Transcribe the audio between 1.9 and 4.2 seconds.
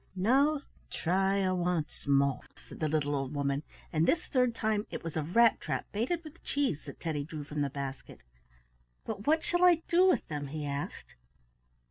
more," said the little old woman, and